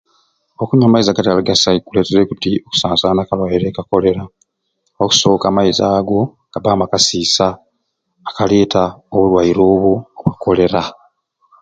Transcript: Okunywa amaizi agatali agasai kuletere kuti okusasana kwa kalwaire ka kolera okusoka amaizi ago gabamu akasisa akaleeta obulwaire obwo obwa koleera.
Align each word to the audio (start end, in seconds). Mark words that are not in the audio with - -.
Okunywa 0.61 0.85
amaizi 0.87 1.09
agatali 1.09 1.41
agasai 1.41 1.79
kuletere 1.85 2.23
kuti 2.31 2.49
okusasana 2.65 3.21
kwa 3.27 3.35
kalwaire 3.37 3.67
ka 3.77 3.83
kolera 3.89 4.23
okusoka 5.01 5.45
amaizi 5.47 5.81
ago 5.95 6.19
gabamu 6.53 6.83
akasisa 6.85 7.47
akaleeta 8.29 8.81
obulwaire 9.13 9.61
obwo 9.73 9.93
obwa 10.19 10.33
koleera. 10.43 10.81